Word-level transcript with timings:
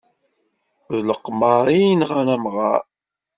D 0.91 0.95
leqmar 1.09 1.65
i 1.77 1.79
yenɣan 1.81 2.27
amɣar. 2.35 2.83